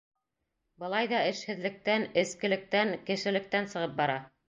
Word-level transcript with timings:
Былай 0.83 1.09
ҙа 1.11 1.19
эшһеҙлектән, 1.33 2.09
эскелектән 2.25 2.97
кешелектән 3.11 3.75
сығып 3.77 3.99
бара. 4.05 4.23